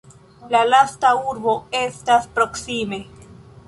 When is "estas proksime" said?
1.83-3.05